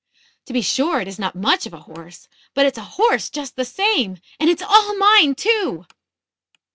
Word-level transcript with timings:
To 0.47 0.53
be 0.53 0.63
sure, 0.63 0.99
it 0.99 1.07
is 1.07 1.19
not 1.19 1.35
much 1.35 1.67
of 1.67 1.73
a 1.75 1.81
horse; 1.81 2.27
but 2.55 2.65
it's 2.65 2.79
a 2.79 2.83
horse 2.97 3.29
just 3.29 3.55
the 3.55 3.63
same. 3.63 4.17
And 4.39 4.49
it's 4.49 4.63
all 4.63 4.97
mine, 4.97 5.35
too." 5.35 5.85